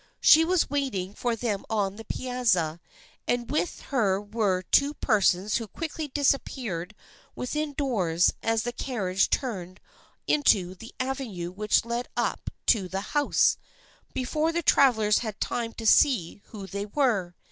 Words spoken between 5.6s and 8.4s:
quickly disappeared within, doors